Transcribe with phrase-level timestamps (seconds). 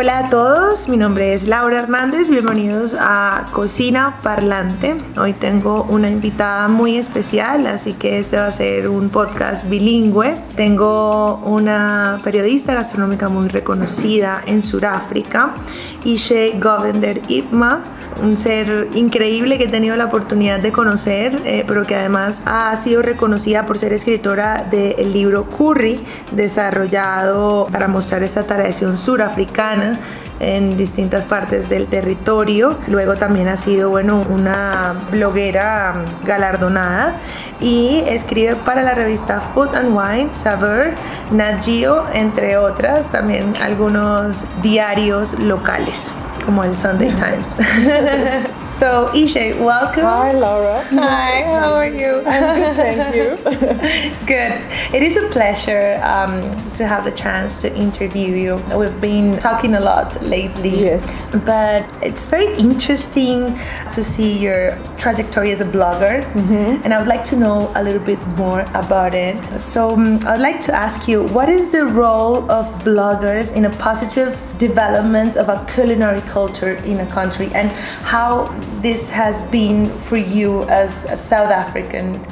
[0.00, 4.94] Hola a todos, mi nombre es Laura Hernández, bienvenidos a Cocina Parlante.
[5.20, 10.36] Hoy tengo una invitada muy especial, así que este va a ser un podcast bilingüe.
[10.54, 15.56] Tengo una periodista gastronómica muy reconocida en Sudáfrica,
[16.04, 17.82] Ishe Govender Ipma
[18.22, 22.76] un ser increíble que he tenido la oportunidad de conocer, eh, pero que además ha
[22.76, 26.00] sido reconocida por ser escritora del libro Curry,
[26.32, 29.98] desarrollado para mostrar esta tradición surafricana
[30.40, 32.78] en distintas partes del territorio.
[32.88, 37.16] Luego también ha sido, bueno, una bloguera galardonada
[37.60, 40.92] y escribe para la revista Food and Wine, Saveur,
[41.32, 46.14] Nat Geo, entre otras, también algunos diarios locales
[46.48, 47.46] como el Sunday Times.
[48.78, 50.04] so, Ishay, welcome.
[50.04, 50.84] Hi, Laura.
[50.84, 52.22] Hi, how are you?
[52.24, 53.28] I'm good, thank you.
[54.26, 54.62] good.
[54.94, 56.42] It is a pleasure um,
[56.74, 58.56] to have the chance to interview you.
[58.76, 60.84] We've been talking a lot lately.
[60.84, 61.02] Yes.
[61.44, 63.58] But it's very interesting
[63.90, 66.82] to see your trajectory as a blogger, mm-hmm.
[66.84, 69.36] and I would like to know a little bit more about it.
[69.60, 73.70] So, um, I'd like to ask you what is the role of bloggers in a
[73.70, 77.70] positive development of a culinary culture in a country and
[78.02, 78.46] how
[78.82, 82.24] this has been for you as a South African?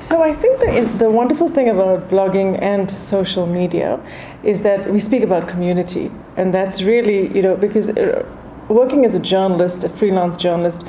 [0.00, 3.98] So I think the, the wonderful thing about blogging and social media
[4.42, 8.24] is that we speak about community, and that's really you know because uh,
[8.68, 10.84] working as a journalist, a freelance journalist,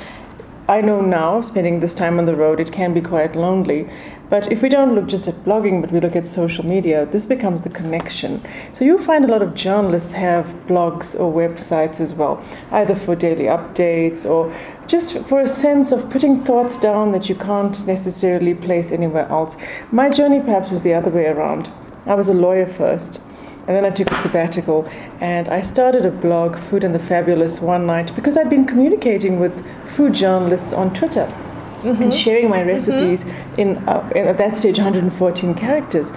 [0.68, 3.88] I know now, spending this time on the road, it can be quite lonely.
[4.28, 7.24] But if we don't look just at blogging, but we look at social media, this
[7.24, 8.44] becomes the connection.
[8.72, 13.14] So you'll find a lot of journalists have blogs or websites as well, either for
[13.14, 14.52] daily updates or
[14.88, 19.56] just for a sense of putting thoughts down that you can't necessarily place anywhere else.
[19.92, 21.70] My journey perhaps was the other way around.
[22.06, 23.20] I was a lawyer first.
[23.66, 24.88] And then I took a sabbatical
[25.20, 29.40] and I started a blog, Food and the Fabulous, one night because I'd been communicating
[29.40, 29.52] with
[29.96, 31.26] food journalists on Twitter.
[31.76, 32.02] Mm-hmm.
[32.04, 33.60] And sharing my recipes mm-hmm.
[33.60, 36.10] in, uh, in, at that stage 114 characters,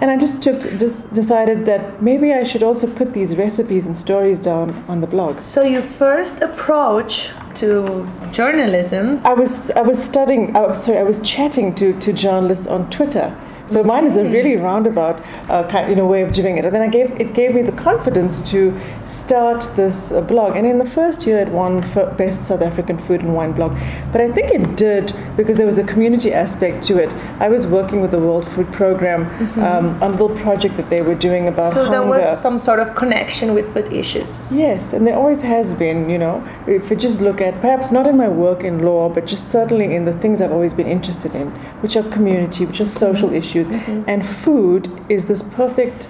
[0.00, 3.96] and I just took just decided that maybe I should also put these recipes and
[3.96, 5.40] stories down on the blog.
[5.40, 9.20] So your first approach to journalism?
[9.24, 10.52] I was I was studying.
[10.52, 13.34] Was, sorry, I was chatting to to journalists on Twitter
[13.66, 16.64] so mine is a really roundabout uh, kind, you know, way of doing it.
[16.64, 20.56] And then I gave it gave me the confidence to start this uh, blog.
[20.56, 23.76] And in the first year, it won for best South African food and wine blog.
[24.12, 27.10] But I think it did because there was a community aspect to it.
[27.40, 29.62] I was working with the World Food Program mm-hmm.
[29.62, 32.00] um, on a little project that they were doing about so hunger.
[32.00, 34.52] there was some sort of connection with food issues.
[34.52, 36.10] Yes, and there always has been.
[36.10, 39.24] You know, if you just look at perhaps not in my work in law, but
[39.24, 41.50] just certainly in the things I've always been interested in,
[41.80, 43.36] which are community, which are social mm-hmm.
[43.36, 43.68] issues issues.
[43.68, 44.08] Mm-hmm.
[44.08, 46.08] And food is this perfect,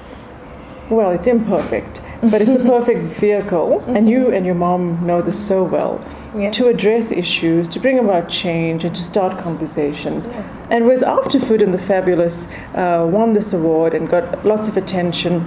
[0.90, 3.80] well, it's imperfect, but it's a perfect vehicle.
[3.80, 3.96] Mm-hmm.
[3.96, 6.02] And you and your mom know this so well.
[6.36, 6.56] Yes.
[6.56, 10.26] To address issues, to bring about change, and to start conversations.
[10.26, 10.66] Yeah.
[10.70, 14.76] And was after Food and the Fabulous uh, won this award and got lots of
[14.76, 15.40] attention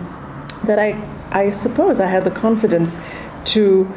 [0.64, 0.98] that I,
[1.32, 3.00] I suppose I had the confidence
[3.46, 3.92] to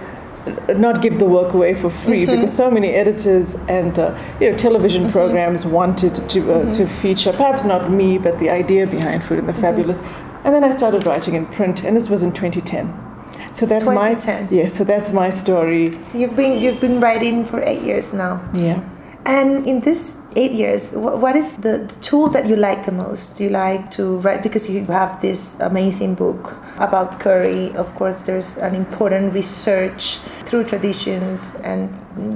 [0.77, 2.37] not give the work away for free mm-hmm.
[2.37, 5.12] because so many editors and uh, you know television mm-hmm.
[5.12, 6.71] programs wanted to uh, mm-hmm.
[6.71, 9.61] to feature perhaps not me but the idea behind Food and the mm-hmm.
[9.61, 10.01] Fabulous,
[10.45, 13.11] and then I started writing in print, and this was in 2010.
[13.55, 14.45] So that's 2010.
[14.45, 14.69] my yeah.
[14.69, 15.93] So that's my story.
[16.05, 18.43] So you've been you've been writing for eight years now.
[18.55, 18.83] Yeah.
[19.26, 23.36] And in this eight years, what is the, the, tool that you like the most?
[23.36, 27.75] Do you like to write because you have this amazing book about curry?
[27.76, 31.91] Of course, there's an important research through traditions, and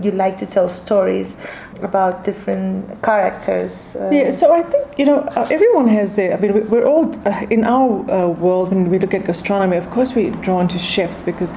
[0.05, 1.39] you like to tell stories
[1.83, 3.81] about different characters.
[3.94, 6.37] Uh, yeah, so I think you know uh, everyone has their.
[6.37, 9.78] I mean, we're all uh, in our uh, world when we look at gastronomy.
[9.78, 11.53] Of course, we're drawn to chefs because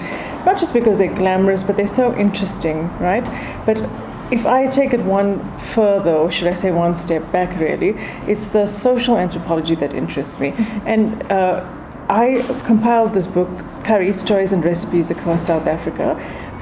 [0.45, 3.25] not just because they're glamorous, but they're so interesting, right?
[3.65, 3.77] But
[4.31, 7.95] if I take it one further, or should I say one step back, really,
[8.27, 10.51] it's the social anthropology that interests me.
[10.51, 10.87] Mm-hmm.
[10.87, 11.65] And uh,
[12.09, 13.49] I compiled this book,
[13.83, 16.15] Curry Stories and Recipes Across South Africa,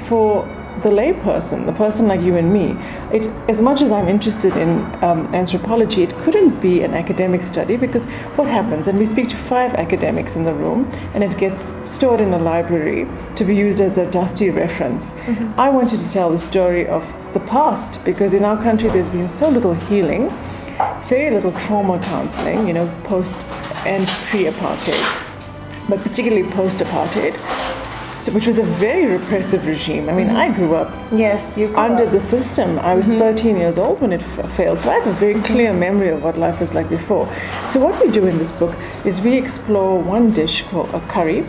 [0.08, 0.46] for
[0.82, 2.78] the layperson, the person like you and me,
[3.12, 4.70] it, as much as I'm interested in
[5.04, 8.04] um, anthropology, it couldn't be an academic study because
[8.36, 8.88] what happens?
[8.88, 12.38] And we speak to five academics in the room, and it gets stored in a
[12.40, 15.14] library to be used as a dusty reference.
[15.14, 15.60] Mm-hmm.
[15.60, 19.30] I wanted to tell the story of the past because in our country there's been
[19.30, 20.30] so little healing,
[21.08, 23.36] very little trauma counseling, you know, post
[23.86, 27.36] and pre apartheid, but particularly post apartheid
[28.30, 30.10] which was a very repressive regime.
[30.10, 30.38] I mean, mm-hmm.
[30.38, 32.12] I grew up yes, you under up.
[32.12, 32.80] the system.
[32.80, 33.20] I was mm-hmm.
[33.20, 36.24] 13 years old when it f- failed, so I have a very clear memory of
[36.24, 37.28] what life was like before.
[37.70, 38.76] So what we do in this book
[39.06, 41.46] is we explore one dish called a curry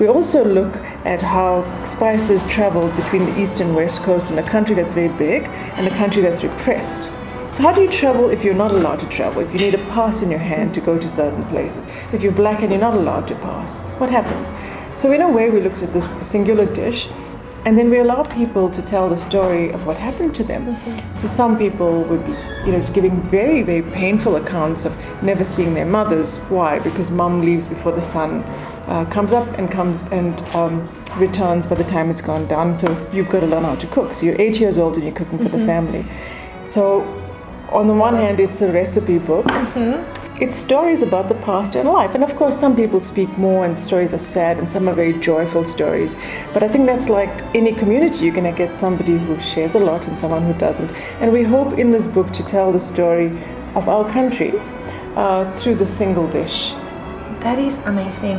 [0.00, 4.42] We also look at how spices travel between the east and west coast in a
[4.42, 5.44] country that's very big
[5.76, 7.10] and a country that's repressed.
[7.52, 9.40] So, how do you travel if you're not allowed to travel?
[9.40, 11.86] If you need a pass in your hand to go to certain places?
[12.12, 14.50] If you're black and you're not allowed to pass, what happens?
[14.96, 17.08] So, in a way, we looked at this singular dish
[17.64, 20.76] and then we allow people to tell the story of what happened to them.
[20.76, 21.18] Mm-hmm.
[21.18, 22.32] So some people would be,
[22.66, 26.36] you know, giving very, very painful accounts of never seeing their mothers.
[26.50, 26.78] Why?
[26.78, 28.42] Because mom leaves before the sun
[28.86, 30.86] uh, comes up and comes and um,
[31.16, 32.76] returns by the time it's gone down.
[32.76, 34.12] So you've got to learn how to cook.
[34.12, 35.58] So you're eight years old and you're cooking for mm-hmm.
[35.58, 36.04] the family.
[36.68, 37.00] So
[37.70, 39.46] on the one hand, it's a recipe book.
[39.46, 42.14] Mm-hmm it's stories about the past and life.
[42.14, 45.12] And of course, some people speak more, and stories are sad, and some are very
[45.12, 46.16] joyful stories.
[46.52, 48.24] But I think that's like any community.
[48.24, 50.90] You're going to get somebody who shares a lot and someone who doesn't.
[51.20, 53.28] And we hope in this book to tell the story
[53.76, 54.52] of our country
[55.14, 56.72] uh, through the single dish.
[57.40, 58.38] That is amazing.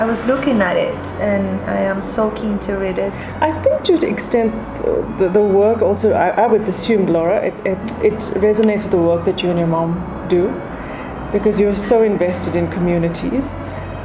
[0.00, 3.12] I was looking at it and I am so keen to read it.
[3.42, 7.44] I think to the extent uh, the, the work also, I, I would assume, Laura,
[7.44, 10.48] it, it, it resonates with the work that you and your mom do
[11.32, 13.54] because you're so invested in communities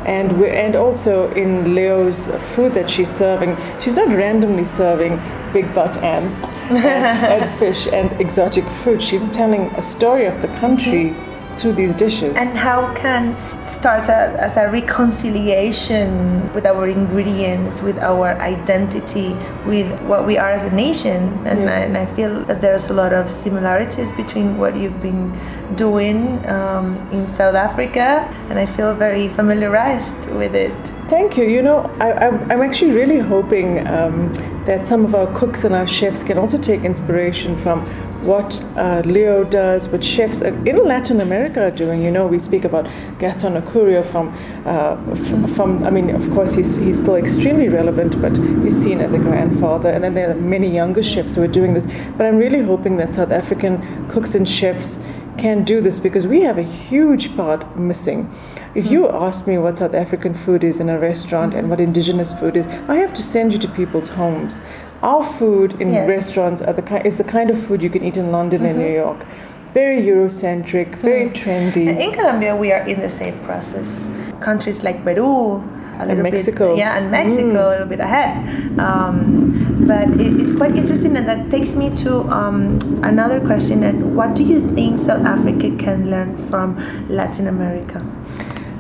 [0.06, 3.58] and we, and also in Leo's food that she's serving.
[3.82, 5.20] She's not randomly serving
[5.52, 6.78] big butt ants and,
[7.44, 9.02] and, fish and exotic fruit.
[9.02, 11.10] She's telling a story of the country.
[11.10, 12.36] Mm-hmm through these dishes.
[12.36, 13.36] And how can
[13.66, 19.34] it start as a reconciliation with our ingredients, with our identity,
[19.66, 21.22] with what we are as a nation.
[21.46, 21.74] And, yeah.
[21.74, 25.36] I, and I feel that there's a lot of similarities between what you've been
[25.76, 30.76] doing um, in South Africa, and I feel very familiarized with it.
[31.10, 31.46] Thank you.
[31.46, 34.34] You know, I, am actually really hoping um,
[34.66, 37.86] that some of our cooks and our chefs can also take inspiration from
[38.26, 42.04] what uh, Leo does, what chefs in Latin America are doing.
[42.04, 42.86] You know, we speak about
[43.20, 44.36] Gaston Acurio from,
[44.66, 49.00] uh, from, from, I mean, of course, he's, he's still extremely relevant, but he's seen
[49.00, 49.90] as a grandfather.
[49.90, 51.88] And then there are many younger chefs who are doing this.
[52.18, 55.04] But I'm really hoping that South African cooks and chefs
[55.38, 58.34] can do this because we have a huge part missing.
[58.74, 59.16] If you hmm.
[59.16, 62.68] ask me what South African food is in a restaurant and what indigenous food is,
[62.88, 64.60] I have to send you to people's homes
[65.02, 66.08] our food in yes.
[66.08, 68.70] restaurants are the ki- is the kind of food you can eat in London mm-hmm.
[68.70, 69.26] and New York.
[69.74, 71.34] Very Eurocentric, very mm.
[71.34, 72.00] trendy.
[72.00, 74.10] In Colombia, we are in the same process.
[74.40, 75.62] Countries like Peru,
[76.00, 76.70] a little Mexico.
[76.70, 77.68] bit, yeah, and Mexico mm.
[77.68, 78.80] a little bit ahead.
[78.80, 83.84] Um, but it, it's quite interesting, and that takes me to um, another question.
[83.84, 86.78] And what do you think South Africa can learn from
[87.10, 88.00] Latin America?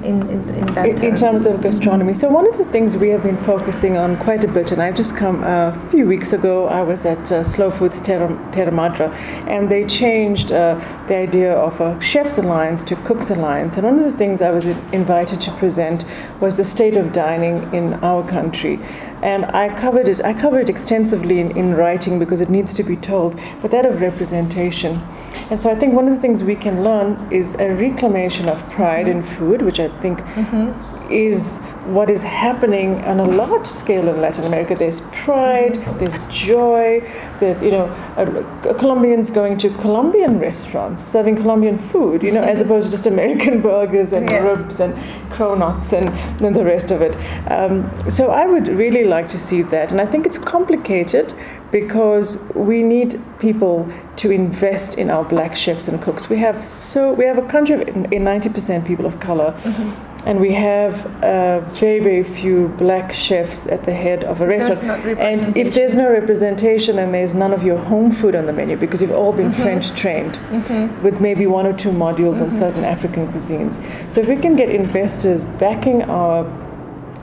[0.05, 2.13] In, in, in that in, in, terms of gastronomy.
[2.13, 4.95] So one of the things we have been focusing on quite a bit, and I've
[4.95, 6.67] just come uh, a few weeks ago.
[6.67, 9.07] I was at uh, Slow Foods Terra, Terra Madre,
[9.47, 10.75] and they changed uh,
[11.07, 13.77] the idea of a chef's alliance to cook's alliance.
[13.77, 16.05] And one of the things I was invited to present
[16.39, 18.79] was the state of dining in our country
[19.25, 20.23] and I covered it.
[20.23, 23.85] I covered it extensively in, in writing because it needs to be told, but that
[23.85, 25.01] of representation.
[25.51, 28.67] And so I think one of the things we can learn is a reclamation of
[28.71, 31.11] pride in food, which I think mm-hmm.
[31.11, 34.75] is what is happening on a large scale in Latin America.
[34.75, 37.01] There's pride, there's joy,
[37.39, 37.87] there's, you know,
[38.79, 43.61] Colombians going to Colombian restaurants, serving Colombian food, you know, as opposed to just American
[43.61, 44.43] burgers and yes.
[44.43, 44.93] ribs and
[45.31, 46.09] cronuts and,
[46.43, 47.13] and the rest of it.
[47.51, 49.91] Um, so I would really like to see that.
[49.91, 51.33] And I think it's complicated
[51.71, 56.29] because we need people to invest in our black chefs and cooks.
[56.29, 59.51] We have so we have a country in 90% people of color.
[59.63, 64.45] Mm-hmm and we have uh, very very few black chefs at the head of so
[64.45, 68.45] a restaurant and if there's no representation and there's none of your home food on
[68.45, 69.61] the menu because you've all been mm-hmm.
[69.61, 71.03] french trained mm-hmm.
[71.03, 72.45] with maybe one or two modules mm-hmm.
[72.45, 73.75] on certain african cuisines
[74.11, 76.45] so if we can get investors backing our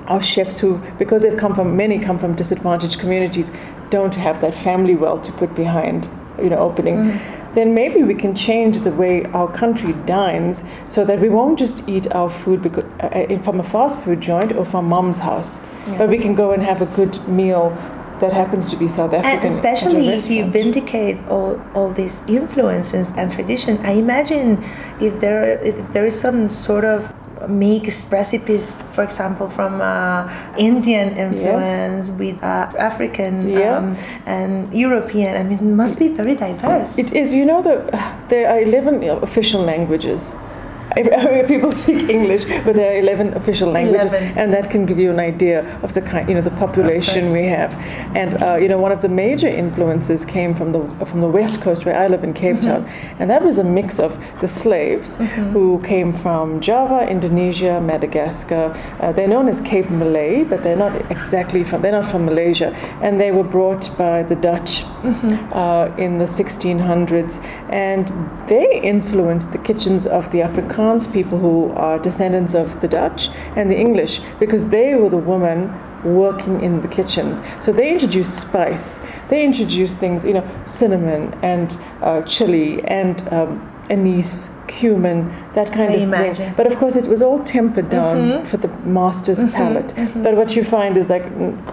[0.07, 3.53] our chefs who because they've come from many come from disadvantaged communities
[3.91, 8.15] don't have that family wealth to put behind you know opening mm-hmm then maybe we
[8.15, 12.63] can change the way our country dines so that we won't just eat our food
[12.63, 15.99] because, uh, uh from a fast food joint or from mom's house, yeah.
[15.99, 17.71] but we can go and have a good meal
[18.23, 19.41] that happens to be South African.
[19.41, 24.65] And especially if you vindicate all, all these influences and tradition, I imagine
[25.01, 27.13] if there if there is some sort of
[27.49, 32.17] makes recipes, for example, from uh, Indian influence yeah.
[32.17, 33.77] with uh, African yeah.
[33.77, 33.97] um,
[34.27, 35.37] and European.
[35.37, 36.99] I mean, it must be very diverse.
[36.99, 37.33] It is.
[37.33, 37.75] You know, the,
[38.29, 40.35] there are 11 official languages
[41.47, 44.39] people speak English, but there are 11 official languages, 11.
[44.39, 47.45] and that can give you an idea of the kind, you know, the population we
[47.45, 47.75] have.
[48.17, 51.63] And uh, you know, one of the major influences came from the from the west
[51.63, 52.87] coast, where I live in Cape Town,
[53.19, 55.17] and that was a mix of the slaves
[55.53, 58.77] who came from Java, Indonesia, Madagascar.
[59.01, 61.83] Uh, they're known as Cape Malay, but they're not exactly from.
[61.83, 64.85] They're not from Malaysia, and they were brought by the Dutch
[65.53, 68.09] uh, in the 1600s, and
[68.49, 70.43] they influenced the kitchens of the
[70.83, 75.17] Afrikaans people who are descendants of the Dutch and the English because they were the
[75.17, 75.73] women
[76.05, 77.41] working in the kitchens.
[77.61, 79.01] So they introduced spice.
[79.29, 85.91] They introduced things, you know, cinnamon and uh, chili and um, anise, cumin, that kind
[85.91, 86.35] I of imagine.
[86.37, 86.55] thing.
[86.57, 89.95] But of course, it was all tempered down for the master's palate.
[90.23, 91.25] But what you find is like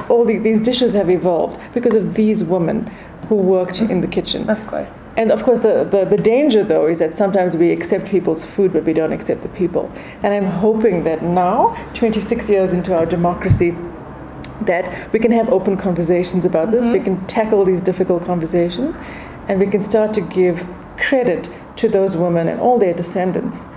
[0.10, 2.92] all the, these dishes have evolved because of these women
[3.30, 4.50] who worked in the kitchen.
[4.50, 4.90] Of course.
[5.20, 8.72] And of course, the, the, the danger, though, is that sometimes we accept people's food,
[8.72, 9.92] but we don't accept the people.
[10.24, 13.76] And I'm hoping that now, 26 years into our democracy,
[14.62, 16.86] that we can have open conversations about this.
[16.86, 17.18] We mm-hmm.
[17.18, 18.96] can tackle these difficult conversations,
[19.50, 23.68] and we can start to give credit to those women and all their descendants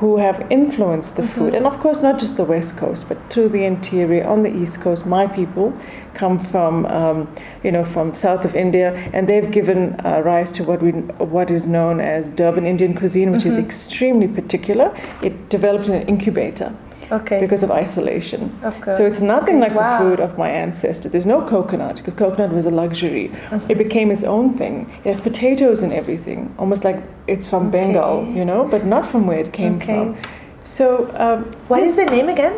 [0.00, 1.54] who have influenced the food.
[1.54, 4.80] And of course, not just the West Coast, but to the interior, on the East
[4.80, 5.06] Coast.
[5.06, 5.76] My people
[6.14, 10.64] come from, um, you know, from south of India, and they've given uh, rise to
[10.64, 10.92] what we
[11.36, 14.96] what is known as Durban Indian cuisine, which is extremely particular.
[15.22, 16.72] It developed in an incubator
[17.10, 17.40] Okay.
[17.40, 18.50] because of isolation.
[18.60, 18.96] Course.
[18.98, 19.98] So it's nothing Okay, like wow.
[19.98, 21.12] the food of my ancestors.
[21.12, 23.30] There's no coconut because coconut was a luxury.
[23.68, 24.90] It became its own thing.
[25.04, 29.26] It has potatoes and everything, almost like it's from Bengal, you know, but not from
[29.26, 29.94] where it came Okay.
[29.94, 30.16] from.
[30.62, 32.54] So um, What is the name again?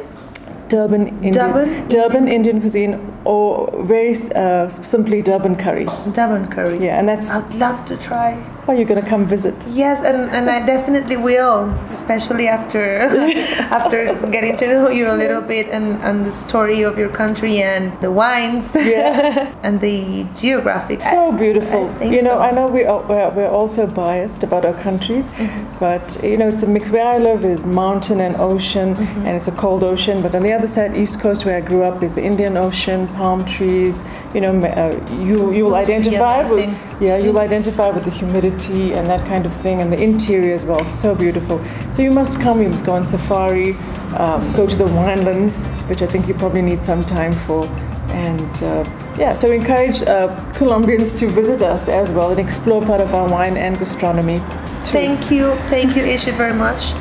[0.68, 1.88] Durban Indian, Durban?
[1.88, 5.86] Durban Indian cuisine, or very uh, simply Durban curry.
[6.12, 6.78] Durban curry.
[6.78, 8.34] Yeah, and that's I'd love to try.
[8.66, 9.54] Why you're gonna come visit.
[9.68, 13.00] Yes, and, and I definitely will, especially after
[13.78, 17.62] after getting to know you a little bit and, and the story of your country
[17.62, 19.52] and the wines Yeah.
[19.62, 21.00] and the geographic.
[21.00, 21.82] so beautiful.
[22.02, 22.38] You know, so.
[22.40, 25.78] I know we are, we're, we're also biased about our countries, Mm-hmm.
[25.78, 26.90] but you know, it's a mix.
[26.90, 29.26] Where I live is mountain and ocean, Mm-hmm.
[29.26, 30.20] and it's a cold ocean.
[30.22, 33.06] But on the other side, East Coast, where I grew up, is the Indian Ocean,
[33.08, 34.02] palm trees.
[34.34, 34.98] You know, uh,
[35.28, 36.68] you you will identify with.
[36.68, 37.04] Mm-hmm.
[37.04, 40.64] yeah, you'll identify with the humidity and that kind of thing, and the interior as
[40.64, 40.84] well.
[40.86, 41.62] So beautiful.
[41.92, 42.60] So you must come.
[42.62, 43.74] You must go on safari,
[44.16, 47.66] um, go to the winelands, which I think you probably need some time for.
[48.10, 52.84] And uh, yeah, so we encourage uh, Colombians to visit us as well and explore
[52.84, 54.38] part of our wine and gastronomy.
[54.38, 54.92] Too.
[54.92, 56.92] Thank you, thank you, Isha, very much.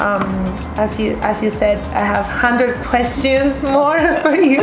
[0.00, 0.30] Um,
[0.76, 4.62] as you as you said, I have hundred questions more for you.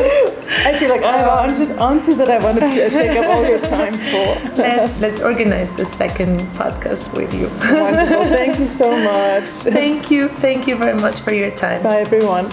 [0.63, 3.59] I feel like I have hundred answers that I want to take up all your
[3.59, 4.27] time for.
[4.55, 7.47] Let's let's organize the second podcast with you.
[7.75, 8.23] Wonderful.
[8.31, 9.49] Thank you so much.
[9.73, 11.83] thank you, thank you very much for your time.
[11.83, 12.47] Bye, everyone.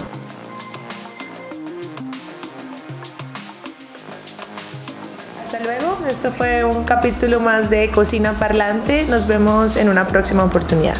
[5.44, 5.98] Hasta luego.
[6.08, 9.04] Esto fue un capítulo más de Cocina Parlante.
[9.08, 10.96] Nos vemos en una próxima oportunidad.